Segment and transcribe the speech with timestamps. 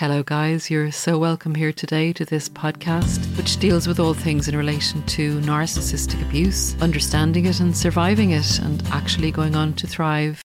[0.00, 0.70] Hello, guys.
[0.70, 5.02] You're so welcome here today to this podcast, which deals with all things in relation
[5.08, 10.42] to narcissistic abuse, understanding it and surviving it, and actually going on to thrive.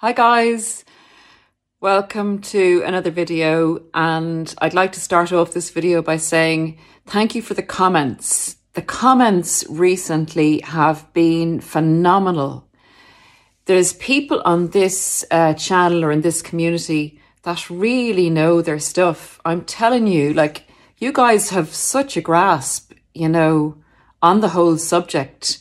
[0.00, 0.84] Hi, guys.
[1.80, 3.82] Welcome to another video.
[3.92, 8.58] And I'd like to start off this video by saying thank you for the comments.
[8.74, 12.68] The comments recently have been phenomenal.
[13.64, 19.40] There's people on this uh, channel or in this community that really know their stuff.
[19.44, 23.78] I'm telling you, like, you guys have such a grasp, you know,
[24.22, 25.58] on the whole subject.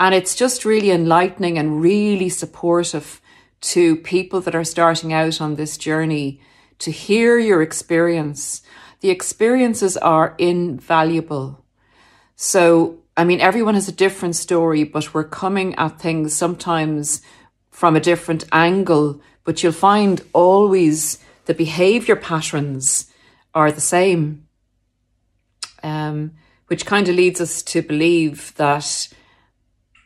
[0.00, 3.20] And it's just really enlightening and really supportive
[3.64, 6.38] to people that are starting out on this journey
[6.78, 8.60] to hear your experience.
[9.00, 11.64] The experiences are invaluable.
[12.36, 17.22] So, I mean, everyone has a different story, but we're coming at things sometimes
[17.70, 23.10] from a different angle, but you'll find always the behavior patterns
[23.54, 24.46] are the same.
[25.82, 26.32] Um,
[26.66, 29.08] which kind of leads us to believe that,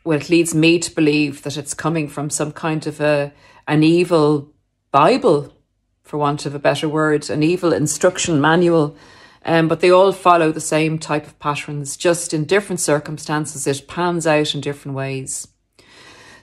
[0.09, 3.31] well, it leads me to believe that it's coming from some kind of a,
[3.67, 4.51] an evil
[4.89, 5.53] Bible,
[6.01, 8.97] for want of a better word, an evil instruction manual.
[9.45, 13.67] Um, but they all follow the same type of patterns, just in different circumstances.
[13.67, 15.47] It pans out in different ways.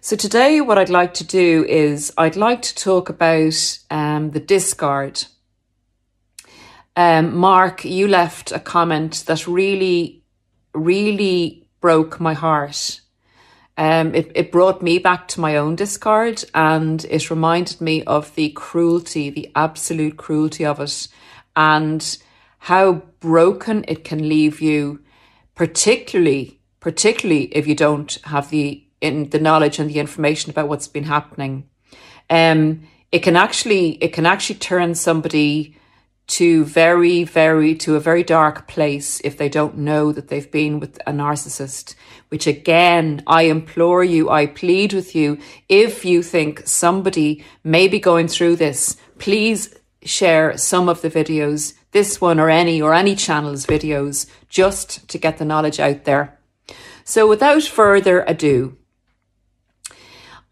[0.01, 4.39] So today, what I'd like to do is I'd like to talk about um, the
[4.39, 5.25] discard.
[6.95, 10.23] Um, Mark, you left a comment that really,
[10.73, 13.01] really broke my heart.
[13.79, 18.35] Um, it, it brought me back to my own discard and it reminded me of
[18.35, 21.09] the cruelty, the absolute cruelty of it,
[21.55, 22.19] and
[22.59, 25.01] how broken it can leave you,
[25.55, 30.89] particularly, particularly if you don't have the in the knowledge and the information about what's
[30.89, 31.69] been happening.
[32.31, 35.77] Um, it can actually it can actually turn somebody
[36.27, 40.81] to very very to a very dark place if they don't know that they've been
[40.81, 41.95] with a narcissist
[42.29, 45.39] which again i implore you i plead with you
[45.69, 51.75] if you think somebody may be going through this please share some of the videos
[51.93, 56.39] this one or any or any channel's videos just to get the knowledge out there
[57.05, 58.77] so without further ado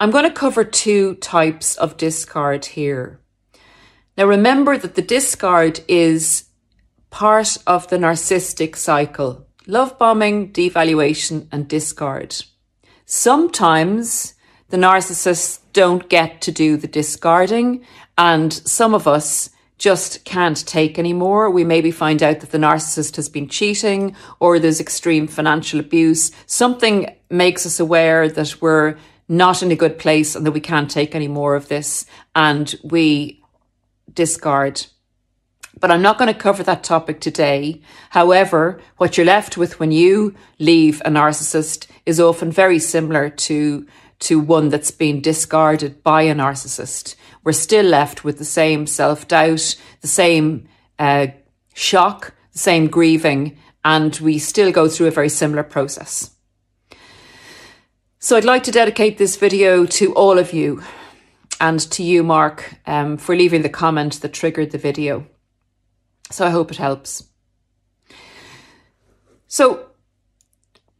[0.00, 3.20] I'm going to cover two types of discard here.
[4.16, 6.44] Now, remember that the discard is
[7.10, 12.36] part of the narcissistic cycle love bombing, devaluation, and discard.
[13.06, 14.34] Sometimes
[14.68, 17.84] the narcissists don't get to do the discarding,
[18.18, 21.50] and some of us just can't take anymore.
[21.50, 26.30] We maybe find out that the narcissist has been cheating or there's extreme financial abuse.
[26.46, 28.96] Something makes us aware that we're
[29.28, 32.74] not in a good place and that we can't take any more of this and
[32.84, 33.43] we
[34.12, 34.86] discard.
[35.80, 37.80] But I'm not going to cover that topic today.
[38.10, 43.86] However, what you're left with when you leave a narcissist is often very similar to,
[44.20, 47.16] to one that's been discarded by a narcissist.
[47.42, 51.28] We're still left with the same self doubt, the same uh,
[51.74, 56.30] shock, the same grieving, and we still go through a very similar process.
[58.18, 60.82] So I'd like to dedicate this video to all of you
[61.64, 65.26] and to you, Mark, um, for leaving the comment that triggered the video.
[66.30, 67.24] So I hope it helps.
[69.46, 69.86] So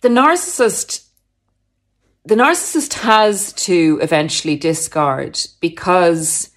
[0.00, 1.06] the narcissist,
[2.24, 6.50] the narcissist has to eventually discard because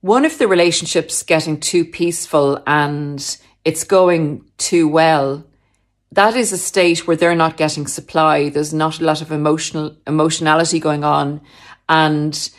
[0.00, 5.46] one of the relationships getting too peaceful and it's going too well
[6.12, 8.48] that is a state where they're not getting supply.
[8.48, 11.40] There's not a lot of emotional emotionality going on,
[11.88, 12.50] and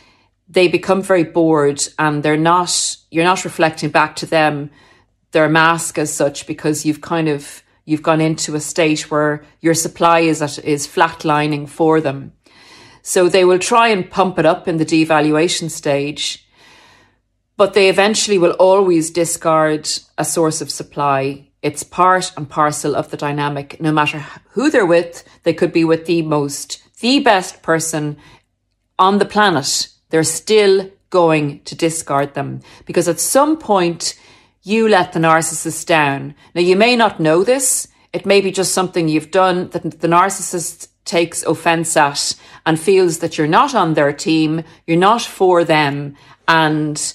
[0.49, 2.97] they become very bored, and they're not.
[3.11, 4.69] You're not reflecting back to them
[5.31, 9.73] their mask as such because you've kind of you've gone into a state where your
[9.73, 12.33] supply is at, is flatlining for them.
[13.01, 16.45] So they will try and pump it up in the devaluation stage,
[17.55, 23.09] but they eventually will always discard a source of supply it's part and parcel of
[23.09, 23.81] the dynamic.
[23.81, 24.19] No matter
[24.51, 28.17] who they're with, they could be with the most, the best person
[28.99, 29.89] on the planet.
[30.09, 34.19] They're still going to discard them because at some point
[34.63, 36.35] you let the narcissist down.
[36.53, 37.87] Now, you may not know this.
[38.11, 43.19] It may be just something you've done that the narcissist takes offense at and feels
[43.19, 46.15] that you're not on their team, you're not for them,
[46.47, 47.13] and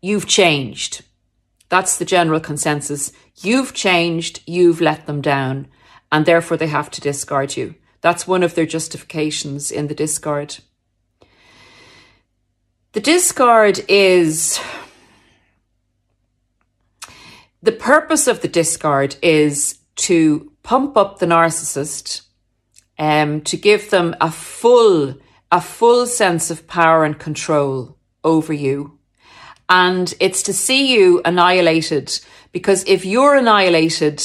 [0.00, 1.04] you've changed.
[1.68, 3.12] That's the general consensus.
[3.40, 5.68] You've changed, you've let them down,
[6.12, 7.74] and therefore they have to discard you.
[8.00, 10.58] That's one of their justifications in the discard.
[12.92, 14.60] The discard is
[17.62, 22.20] the purpose of the discard is to pump up the narcissist,
[22.98, 25.14] um, to give them a full,
[25.50, 28.98] a full sense of power and control over you.
[29.70, 32.20] And it's to see you annihilated
[32.52, 34.22] because if you're annihilated,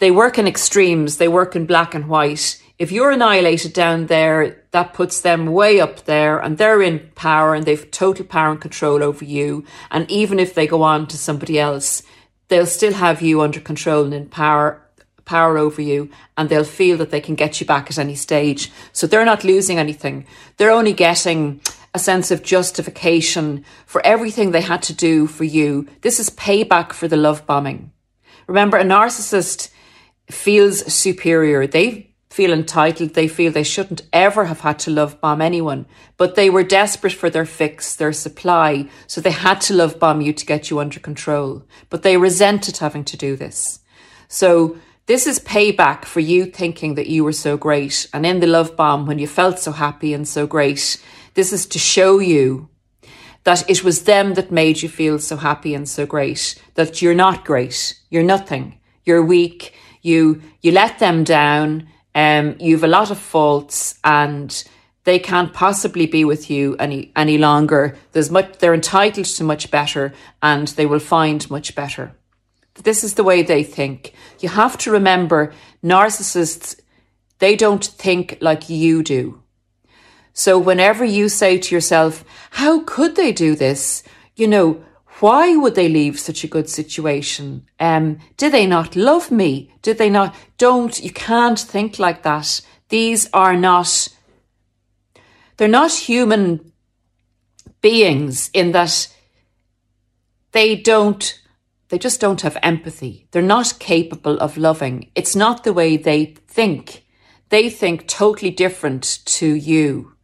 [0.00, 2.59] they work in extremes, they work in black and white.
[2.80, 7.54] If you're annihilated down there, that puts them way up there and they're in power
[7.54, 9.66] and they've total power and control over you.
[9.90, 12.02] And even if they go on to somebody else,
[12.48, 14.80] they'll still have you under control and in power
[15.26, 18.72] power over you and they'll feel that they can get you back at any stage.
[18.94, 20.24] So they're not losing anything.
[20.56, 21.60] They're only getting
[21.92, 25.86] a sense of justification for everything they had to do for you.
[26.00, 27.92] This is payback for the love bombing.
[28.46, 29.68] Remember, a narcissist
[30.30, 31.66] feels superior.
[31.66, 33.14] They feel entitled.
[33.14, 35.86] They feel they shouldn't ever have had to love bomb anyone,
[36.16, 38.88] but they were desperate for their fix, their supply.
[39.06, 42.78] So they had to love bomb you to get you under control, but they resented
[42.78, 43.80] having to do this.
[44.28, 48.08] So this is payback for you thinking that you were so great.
[48.14, 51.02] And in the love bomb, when you felt so happy and so great,
[51.34, 52.68] this is to show you
[53.42, 57.14] that it was them that made you feel so happy and so great, that you're
[57.14, 57.98] not great.
[58.08, 58.78] You're nothing.
[59.04, 59.74] You're weak.
[60.02, 61.88] You, you let them down.
[62.14, 64.64] Um, you've a lot of faults and
[65.04, 67.96] they can't possibly be with you any, any longer.
[68.12, 70.12] There's much, they're entitled to much better
[70.42, 72.12] and they will find much better.
[72.74, 74.14] This is the way they think.
[74.40, 75.52] You have to remember
[75.82, 76.80] narcissists,
[77.38, 79.42] they don't think like you do.
[80.32, 84.02] So whenever you say to yourself, how could they do this?
[84.36, 84.84] You know,
[85.20, 87.66] why would they leave such a good situation?
[87.78, 89.72] Um, did they not love me?
[89.82, 90.34] Did they not?
[90.56, 92.60] Don't, you can't think like that.
[92.88, 94.08] These are not,
[95.56, 96.72] they're not human
[97.82, 99.14] beings in that
[100.52, 101.40] they don't,
[101.88, 103.26] they just don't have empathy.
[103.30, 105.10] They're not capable of loving.
[105.14, 107.04] It's not the way they think.
[107.50, 110.14] They think totally different to you.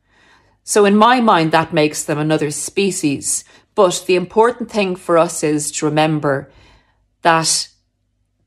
[0.65, 3.45] So in my mind, that makes them another species
[3.77, 6.51] but the important thing for us is to remember
[7.23, 7.69] that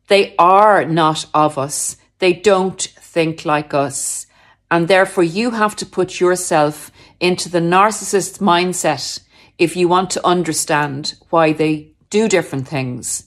[0.07, 1.95] they are not of us.
[2.17, 4.25] They don't think like us.
[4.71, 9.19] And therefore, you have to put yourself into the narcissist's mindset
[9.59, 13.25] if you want to understand why they do different things.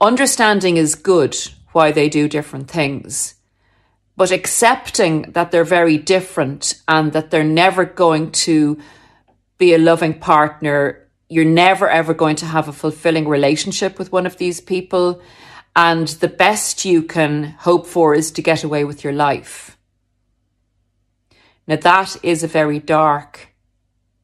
[0.00, 1.36] Understanding is good
[1.72, 3.34] why they do different things.
[4.16, 8.78] But accepting that they're very different and that they're never going to
[9.58, 14.26] be a loving partner you're never ever going to have a fulfilling relationship with one
[14.26, 15.22] of these people.
[15.74, 19.78] And the best you can hope for is to get away with your life.
[21.68, 23.54] Now that is a very dark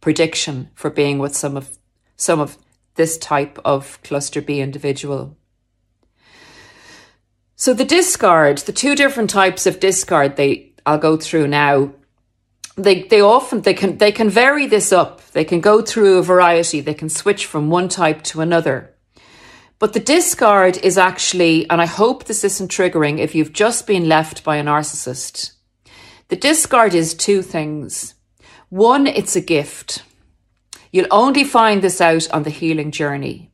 [0.00, 1.79] prediction for being with some of
[2.17, 2.58] some of
[2.97, 5.37] this type of cluster B individual.
[7.54, 11.92] So the discard, the two different types of discard they I'll go through now
[12.76, 15.25] they they often they can they can vary this up.
[15.30, 16.80] They can go through a variety.
[16.80, 18.95] They can switch from one type to another.
[19.78, 24.09] But the discard is actually, and I hope this isn't triggering if you've just been
[24.09, 25.52] left by a narcissist.
[26.28, 28.14] The discard is two things.
[28.71, 30.02] One, it's a gift.
[30.92, 33.52] You'll only find this out on the healing journey.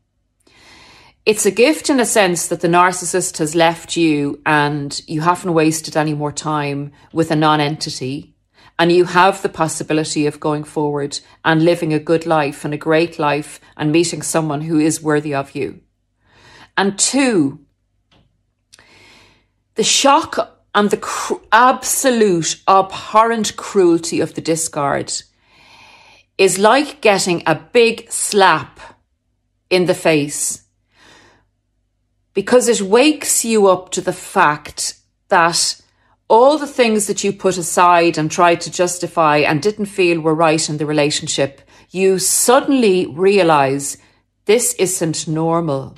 [1.27, 5.55] It's a gift in a sense that the narcissist has left you and you haven't
[5.55, 8.32] wasted any more time with a non entity
[8.79, 12.79] and you have the possibility of going forward and living a good life and a
[12.79, 15.81] great life and meeting someone who is worthy of you.
[16.77, 17.61] And two,
[19.75, 25.13] the shock and the cr- absolute abhorrent cruelty of the discard
[26.39, 28.81] is like getting a big slap
[29.71, 30.63] in the face
[32.35, 34.95] because it wakes you up to the fact
[35.29, 35.82] that
[36.33, 40.35] all the things that you put aside and tried to justify and didn't feel were
[40.35, 41.61] right in the relationship,
[41.91, 43.99] you suddenly realize
[44.47, 45.95] this isn't normal.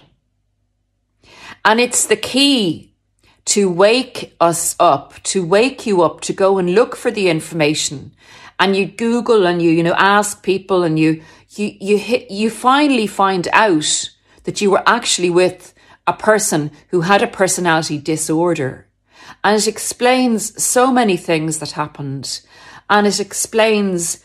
[1.64, 2.96] And it's the key
[3.44, 8.10] to wake us up, to wake you up, to go and look for the information.
[8.58, 12.50] And you Google and you, you know, ask people and you, you, you hit, you
[12.50, 14.10] finally find out
[14.42, 15.74] that you were actually with
[16.08, 18.83] a person who had a personality disorder.
[19.44, 22.40] And it explains so many things that happened.
[22.88, 24.24] And it explains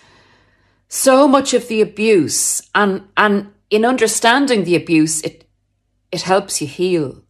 [0.88, 2.62] so much of the abuse.
[2.74, 5.46] And, and in understanding the abuse, it,
[6.10, 7.22] it helps you heal.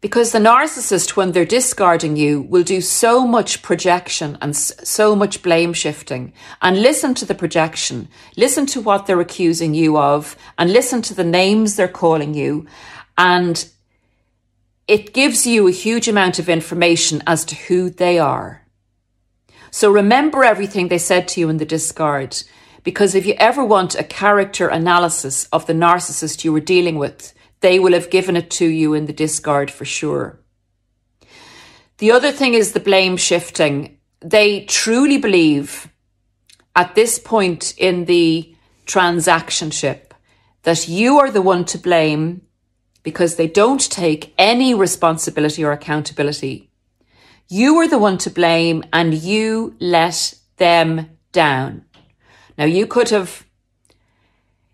[0.00, 5.42] Because the narcissist, when they're discarding you, will do so much projection and so much
[5.42, 6.32] blame shifting.
[6.60, 11.14] And listen to the projection, listen to what they're accusing you of, and listen to
[11.14, 12.66] the names they're calling you.
[13.16, 13.68] And
[14.88, 18.66] it gives you a huge amount of information as to who they are.
[19.70, 22.42] So remember everything they said to you in the discard.
[22.82, 27.34] Because if you ever want a character analysis of the narcissist you were dealing with,
[27.60, 30.40] they will have given it to you in the discard for sure.
[31.98, 33.98] The other thing is the blame shifting.
[34.20, 35.92] They truly believe
[36.74, 38.54] at this point in the
[38.86, 40.12] transactionship
[40.62, 42.42] that you are the one to blame
[43.08, 46.70] because they don't take any responsibility or accountability.
[47.48, 50.88] You are the one to blame and you let them
[51.32, 51.84] down.
[52.58, 53.46] Now you could have,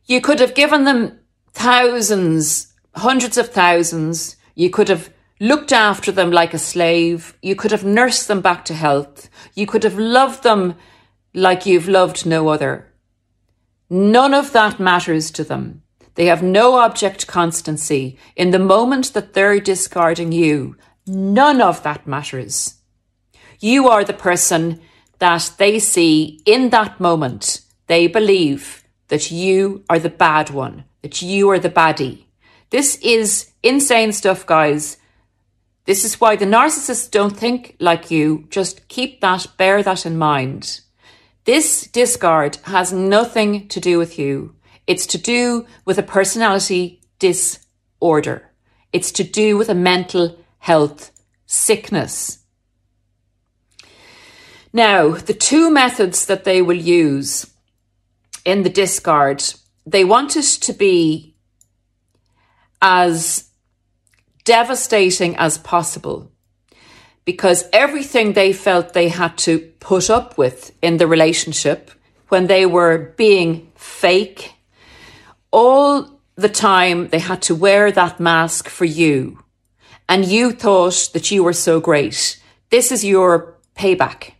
[0.06, 1.20] you could have given them
[1.52, 4.36] thousands hundreds of thousands.
[4.54, 5.10] You could have
[5.40, 7.36] looked after them like a slave.
[7.42, 9.28] You could have nursed them back to health.
[9.54, 10.76] You could have loved them
[11.34, 12.92] like you've loved no other.
[13.90, 15.82] None of that matters to them.
[16.14, 18.18] They have no object constancy.
[18.36, 22.74] In the moment that they're discarding you, none of that matters.
[23.60, 24.80] You are the person
[25.18, 27.60] that they see in that moment.
[27.86, 32.24] They believe that you are the bad one, that you are the baddie.
[32.70, 34.96] This is insane stuff, guys.
[35.84, 38.46] This is why the narcissists don't think like you.
[38.50, 40.80] Just keep that, bear that in mind.
[41.44, 44.53] This discard has nothing to do with you.
[44.86, 48.50] It's to do with a personality disorder.
[48.92, 51.10] It's to do with a mental health
[51.46, 52.38] sickness.
[54.72, 57.46] Now, the two methods that they will use
[58.44, 59.42] in the discard,
[59.86, 61.36] they want it to be
[62.82, 63.48] as
[64.44, 66.30] devastating as possible
[67.24, 71.90] because everything they felt they had to put up with in the relationship
[72.28, 74.53] when they were being fake,
[75.54, 79.38] all the time they had to wear that mask for you.
[80.08, 82.42] And you thought that you were so great.
[82.70, 84.32] This is your payback.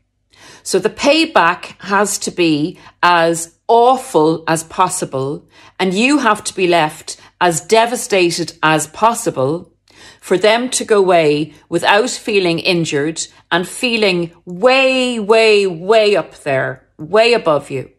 [0.65, 5.47] So the payback has to be as awful as possible,
[5.79, 9.73] and you have to be left as devastated as possible
[10.21, 16.89] for them to go away without feeling injured and feeling way, way, way up there,
[16.99, 17.91] way above you.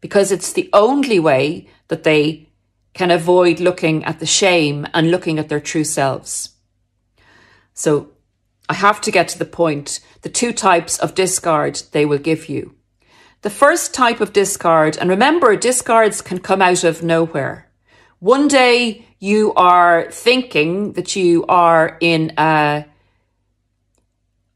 [0.00, 2.48] Because it's the only way that they
[2.94, 6.54] can avoid looking at the shame and looking at their true selves.
[7.74, 8.12] So
[8.66, 12.48] I have to get to the point the two types of discard they will give
[12.48, 12.74] you.
[13.42, 17.68] The first type of discard, and remember, discards can come out of nowhere.
[18.20, 22.86] One day you are thinking that you are in a,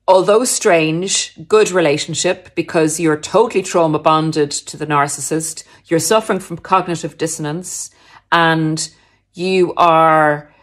[0.08, 5.64] although strange, good relationship because you're totally trauma bonded to the narcissist.
[5.86, 7.90] You're suffering from cognitive dissonance
[8.30, 8.88] and
[9.34, 10.54] you are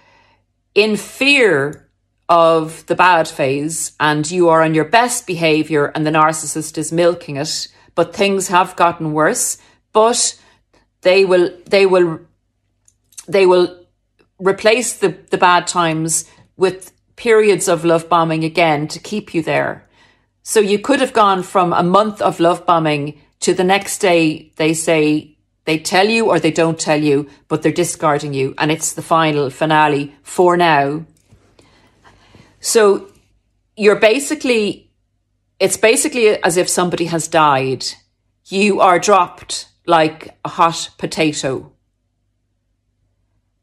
[0.74, 1.90] in fear
[2.30, 6.92] of the bad phase and you are on your best behavior and the narcissist is
[6.92, 7.68] milking it.
[7.96, 9.58] But things have gotten worse,
[9.92, 10.40] but
[11.02, 12.22] they will, they will
[13.28, 13.86] they will
[14.40, 16.26] replace the, the bad times
[16.58, 16.92] with
[17.24, 19.88] periods of love bombing again to keep you there.
[20.42, 24.52] So you could have gone from a month of love bombing to the next day
[24.58, 28.70] they say they tell you or they don't tell you, but they're discarding you and
[28.70, 31.06] it's the final finale for now.
[32.60, 33.08] So
[33.78, 34.92] you're basically,
[35.62, 37.86] it's basically as if somebody has died.
[38.48, 41.72] You are dropped like a hot potato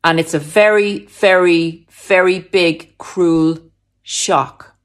[0.02, 3.58] and it's a very, very, very big, cruel
[4.02, 4.76] shock.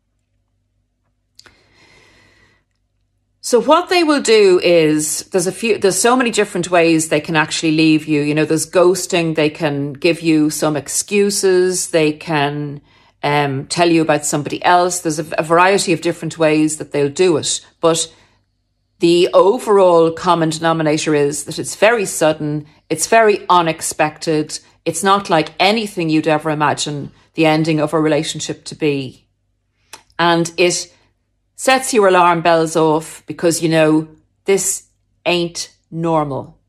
[3.42, 7.22] So what they will do is there's a few there's so many different ways they
[7.22, 8.22] can actually leave you.
[8.22, 12.82] You know, there's ghosting, they can give you some excuses, they can
[13.22, 15.02] um, tell you about somebody else.
[15.02, 17.64] There's a, a variety of different ways that they'll do it.
[17.82, 18.12] But
[19.00, 25.54] the overall common denominator is that it's very sudden, it's very unexpected, it's not like
[25.60, 29.28] anything you'd ever imagine the ending of a relationship to be.
[30.18, 30.94] And it
[31.56, 34.08] sets your alarm bells off because you know
[34.46, 34.88] this
[35.26, 36.60] ain't normal.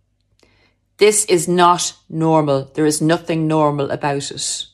[0.97, 2.71] This is not normal.
[2.75, 4.67] There is nothing normal about it.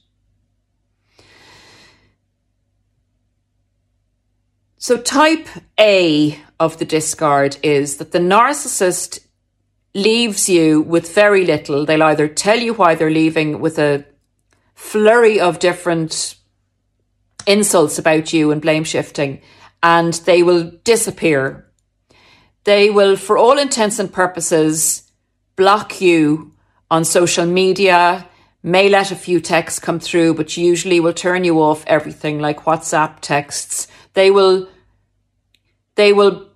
[4.79, 9.21] So, type A of the discard is that the narcissist
[9.95, 11.85] leaves you with very little.
[11.85, 14.05] They'll either tell you why they're leaving with a
[14.75, 16.37] flurry of different
[17.47, 19.41] insults about you and blame shifting,
[19.83, 21.67] and they will disappear.
[22.65, 25.11] They will, for all intents and purposes,
[25.57, 26.53] block you
[26.91, 28.29] on social media,
[28.63, 32.65] may let a few texts come through, but usually will turn you off everything like
[32.65, 33.89] WhatsApp texts.
[34.15, 34.69] They will
[35.95, 36.49] they will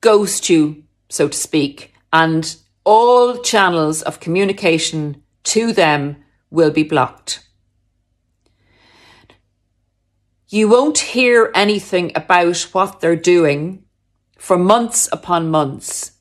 [0.00, 6.16] ghost you, so to speak, and all channels of communication to them
[6.50, 7.46] will be blocked.
[10.48, 13.84] You won't hear anything about what they're doing
[14.36, 16.12] for months upon months.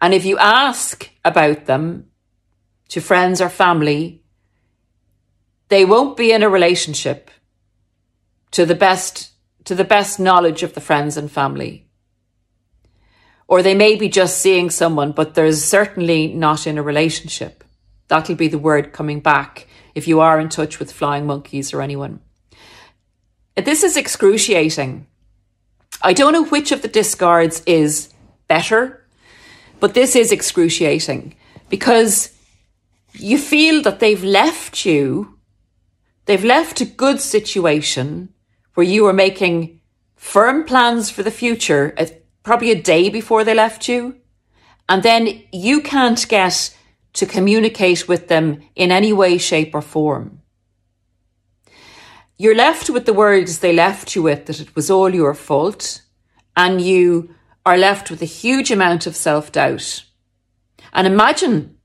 [0.00, 2.08] And if you ask about them
[2.88, 4.24] to friends or family,
[5.68, 7.30] they won't be in a relationship
[8.50, 9.30] to the best
[9.64, 11.88] to the best knowledge of the friends and family.
[13.52, 17.62] Or they may be just seeing someone, but there's certainly not in a relationship.
[18.08, 21.82] That'll be the word coming back if you are in touch with flying monkeys or
[21.82, 22.20] anyone.
[23.54, 25.06] This is excruciating.
[26.00, 28.14] I don't know which of the discards is
[28.48, 29.06] better,
[29.80, 31.34] but this is excruciating
[31.68, 32.34] because
[33.12, 35.38] you feel that they've left you,
[36.24, 38.30] they've left a good situation
[38.72, 39.82] where you were making
[40.16, 41.94] firm plans for the future,
[42.42, 44.16] probably a day before they left you,
[44.88, 46.76] and then you can't get
[47.14, 50.40] to communicate with them in any way, shape, or form.
[52.36, 56.02] You're left with the words they left you with that it was all your fault,
[56.56, 57.34] and you
[57.64, 60.04] are left with a huge amount of self doubt.
[60.92, 61.76] And imagine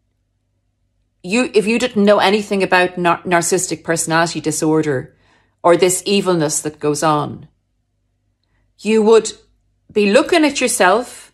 [1.23, 5.15] you if you didn't know anything about nar- narcissistic personality disorder
[5.63, 7.47] or this evilness that goes on.
[8.79, 9.33] You would
[9.91, 11.33] be looking at yourself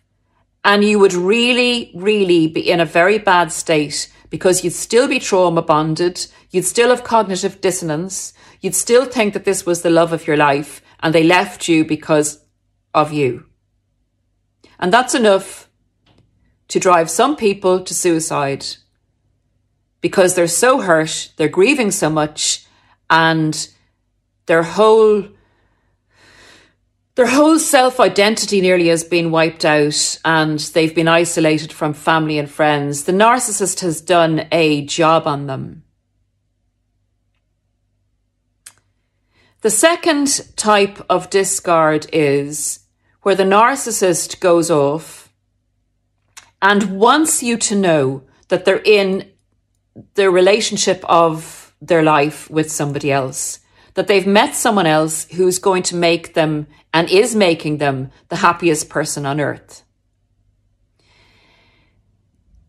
[0.64, 5.18] and you would really, really be in a very bad state because you'd still be
[5.18, 6.26] trauma bonded.
[6.50, 8.32] You'd still have cognitive dissonance.
[8.60, 11.84] You'd still think that this was the love of your life and they left you
[11.84, 12.44] because
[12.94, 13.44] of you.
[14.78, 15.68] And that's enough
[16.68, 18.64] to drive some people to suicide
[20.00, 22.66] because they're so hurt, they're grieving so much,
[23.08, 23.68] and
[24.46, 25.28] their whole
[27.14, 32.38] their whole self identity nearly has been wiped out and they've been isolated from family
[32.38, 33.04] and friends.
[33.04, 35.84] The narcissist has done a job on them.
[39.60, 42.80] The second type of discard is
[43.22, 45.32] where the narcissist goes off
[46.60, 49.30] and wants you to know that they're in
[50.14, 53.60] the relationship of their life with somebody else
[53.94, 58.36] that they've met someone else who's going to make them and is making them the
[58.36, 59.82] happiest person on earth.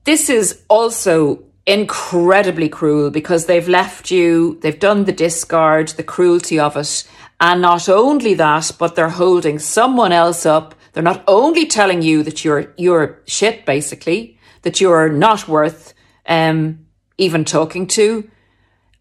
[0.04, 6.60] This is also incredibly cruel because they've left you, they've done the discard, the cruelty
[6.60, 7.10] of it.
[7.40, 10.76] And not only that, but they're holding someone else up.
[10.94, 15.94] They're not only telling you that you're, you're shit, basically, that you're not worth,
[16.28, 16.86] um,
[17.18, 18.30] even talking to.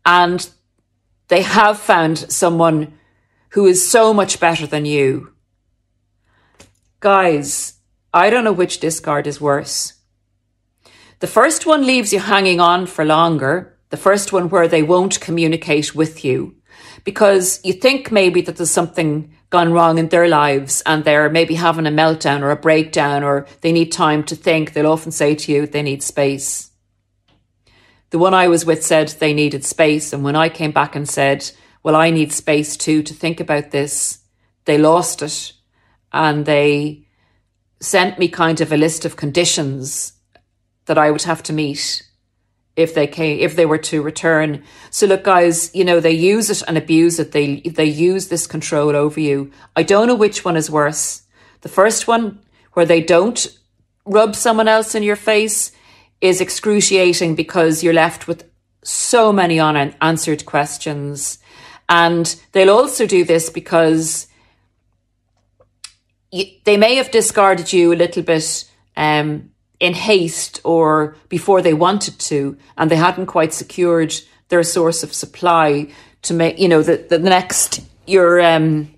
[0.04, 0.48] And
[1.34, 2.96] they have found someone
[3.54, 5.32] who is so much better than you.
[7.00, 7.74] Guys,
[8.12, 9.94] I don't know which discard is worse.
[11.18, 13.76] The first one leaves you hanging on for longer.
[13.90, 16.54] The first one where they won't communicate with you
[17.02, 21.56] because you think maybe that there's something gone wrong in their lives and they're maybe
[21.56, 24.72] having a meltdown or a breakdown or they need time to think.
[24.72, 26.70] They'll often say to you they need space.
[28.14, 30.12] The one I was with said they needed space.
[30.12, 31.50] And when I came back and said,
[31.82, 34.20] well, I need space too to think about this,
[34.66, 35.52] they lost it.
[36.12, 37.08] And they
[37.80, 40.12] sent me kind of a list of conditions
[40.84, 42.08] that I would have to meet
[42.76, 44.62] if they came if they were to return.
[44.90, 47.32] So look guys, you know, they use it and abuse it.
[47.32, 49.50] They they use this control over you.
[49.74, 51.22] I don't know which one is worse.
[51.62, 52.38] The first one
[52.74, 53.44] where they don't
[54.06, 55.72] rub someone else in your face
[56.24, 58.50] is excruciating because you're left with
[58.82, 61.38] so many unanswered questions.
[61.86, 64.26] And they'll also do this because
[66.32, 68.64] they may have discarded you a little bit
[68.96, 74.14] um, in haste or before they wanted to, and they hadn't quite secured
[74.48, 78.94] their source of supply to make, you know, the, the next, your, um,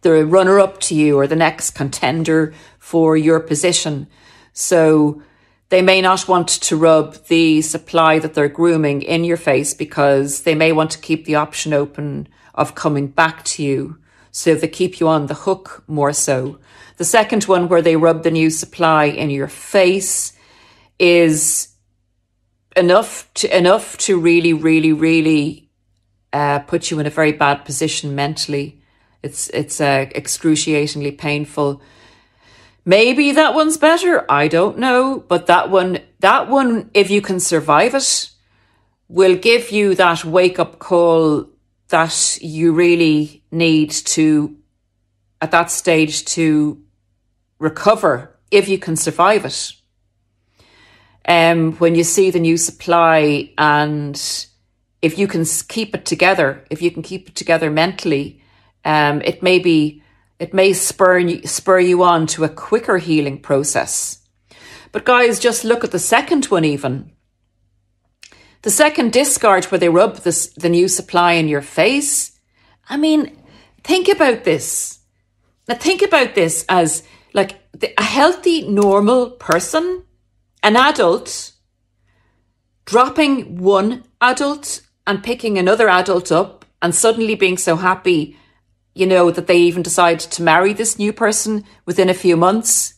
[0.00, 4.06] the runner up to you or the next contender for your position.
[4.54, 5.20] So
[5.68, 10.42] they may not want to rub the supply that they're grooming in your face because
[10.42, 13.98] they may want to keep the option open of coming back to you.
[14.30, 16.58] So they keep you on the hook more so.
[16.98, 20.32] The second one where they rub the new supply in your face
[20.98, 21.68] is
[22.76, 25.68] enough to, enough to really, really, really
[26.32, 28.82] uh, put you in a very bad position mentally.
[29.22, 31.82] It's, it's uh, excruciatingly painful.
[32.88, 34.24] Maybe that one's better.
[34.30, 35.18] I don't know.
[35.18, 38.30] But that one, that one, if you can survive it,
[39.08, 41.48] will give you that wake up call
[41.88, 44.56] that you really need to,
[45.40, 46.80] at that stage, to
[47.58, 49.72] recover if you can survive it.
[51.28, 54.46] Um, when you see the new supply and
[55.02, 58.40] if you can keep it together, if you can keep it together mentally,
[58.84, 60.02] um, it may be,
[60.38, 64.26] it may spur you, spur you on to a quicker healing process.
[64.92, 67.12] But guys, just look at the second one even.
[68.62, 72.38] The second discard where they rub this, the new supply in your face.
[72.88, 73.36] I mean,
[73.84, 74.98] think about this.
[75.68, 77.60] Now think about this as like
[77.98, 80.04] a healthy, normal person,
[80.62, 81.52] an adult,
[82.84, 88.36] dropping one adult and picking another adult up and suddenly being so happy,
[88.96, 92.94] you know, that they even decide to marry this new person within a few months.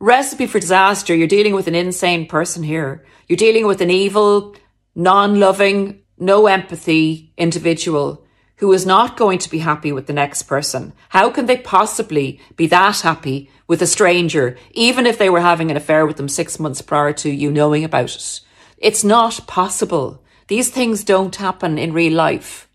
[0.00, 1.14] Recipe for disaster.
[1.14, 3.06] You're dealing with an insane person here.
[3.28, 4.56] You're dealing with an evil,
[4.96, 10.42] non loving, no empathy individual who is not going to be happy with the next
[10.42, 10.92] person.
[11.08, 15.70] How can they possibly be that happy with a stranger, even if they were having
[15.70, 18.40] an affair with them six months prior to you knowing about it?
[18.76, 20.20] It's not possible.
[20.48, 22.68] These things don't happen in real life.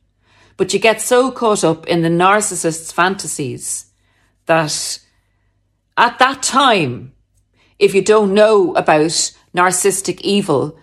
[0.58, 3.86] But you get so caught up in the narcissist's fantasies
[4.48, 5.00] that
[5.96, 7.14] at that time,
[7.80, 10.78] if you don't know about narcissistic evil,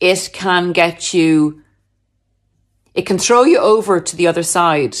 [0.00, 1.62] it can get you
[2.96, 4.96] it can throw you over to the other side.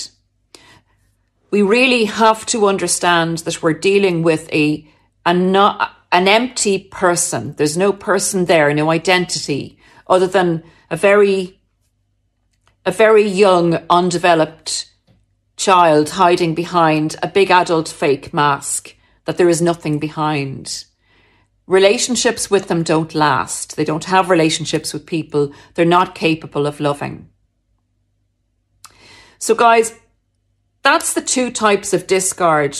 [1.50, 4.86] We really have to understand that we're dealing with a,
[5.24, 7.54] a not, an empty person.
[7.54, 11.58] There's no person there, no identity, other than a very,
[12.86, 14.88] a very young, undeveloped
[15.56, 18.94] child hiding behind a big adult fake mask
[19.24, 20.84] that there is nothing behind.
[21.66, 23.76] Relationships with them don't last.
[23.76, 27.28] They don't have relationships with people they're not capable of loving.
[29.38, 29.98] So, guys,
[30.84, 32.78] that's the two types of discard,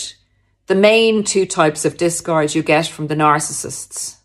[0.69, 4.16] the main two types of discard you get from the narcissists.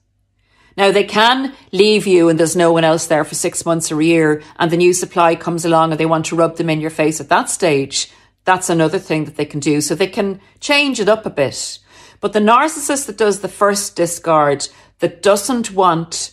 [0.77, 3.99] Now, they can leave you and there's no one else there for six months or
[3.99, 6.81] a year, and the new supply comes along and they want to rub them in
[6.81, 8.11] your face at that stage.
[8.45, 9.81] That's another thing that they can do.
[9.81, 11.79] So they can change it up a bit.
[12.19, 14.67] But the narcissist that does the first discard,
[14.99, 16.31] that doesn't want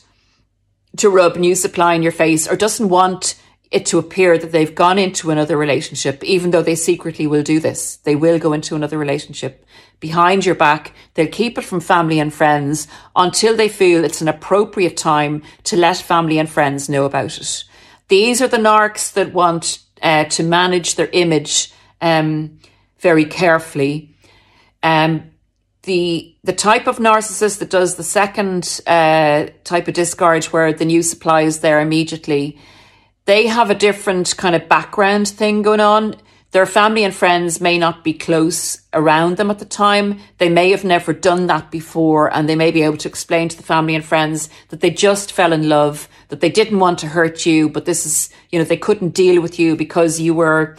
[0.96, 4.74] to rub new supply in your face or doesn't want it to appear that they've
[4.74, 7.96] gone into another relationship, even though they secretly will do this.
[7.96, 9.66] They will go into another relationship
[10.00, 10.92] behind your back.
[11.14, 15.76] They'll keep it from family and friends until they feel it's an appropriate time to
[15.76, 17.64] let family and friends know about it.
[18.08, 22.58] These are the narcs that want uh, to manage their image um,
[23.00, 24.14] very carefully.
[24.82, 25.30] Um,
[25.82, 30.84] the the type of narcissist that does the second uh, type of discard, where the
[30.84, 32.58] new supply is there immediately,
[33.28, 36.14] they have a different kind of background thing going on.
[36.52, 40.18] Their family and friends may not be close around them at the time.
[40.38, 43.56] They may have never done that before, and they may be able to explain to
[43.58, 47.08] the family and friends that they just fell in love, that they didn't want to
[47.08, 50.78] hurt you, but this is, you know, they couldn't deal with you because you were.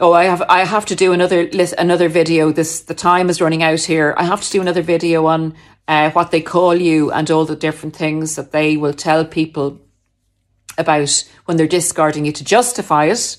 [0.00, 2.50] Oh, I have I have to do another list, another video.
[2.50, 4.14] This the time is running out here.
[4.16, 5.54] I have to do another video on
[5.86, 9.82] uh, what they call you and all the different things that they will tell people
[10.78, 13.36] about when they're discarding you to justify it.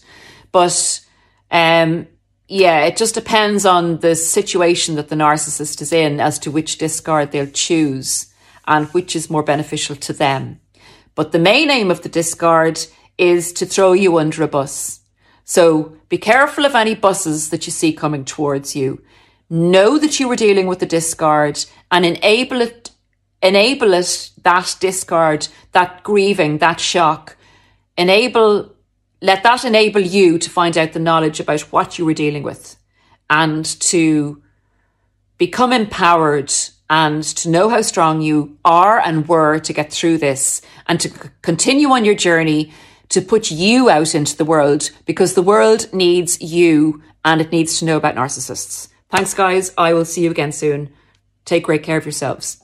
[0.52, 1.06] But
[1.50, 2.08] um,
[2.48, 6.78] yeah, it just depends on the situation that the narcissist is in as to which
[6.78, 8.34] discard they'll choose
[8.68, 10.60] and which is more beneficial to them.
[11.16, 12.86] But the main aim of the discard
[13.18, 15.02] is to throw you under a bus.
[15.44, 19.04] So be careful of any buses that you see coming towards you.
[19.50, 22.92] Know that you were dealing with the discard and enable it
[23.42, 27.38] enable it, that discard, that grieving, that shock,
[27.98, 28.74] enable,
[29.22, 32.78] let that enable you to find out the knowledge about what you were dealing with
[33.30, 34.42] and to
[35.38, 36.52] become empowered
[36.90, 41.10] and to know how strong you are and were to get through this and to
[41.42, 42.72] continue on your journey
[43.10, 47.80] to put you out into the world because the world needs you and it needs
[47.80, 48.88] to know about narcissists.
[49.10, 49.74] Thanks, guys.
[49.78, 50.92] I will see you again soon.
[51.46, 52.64] Take great care of yourselves.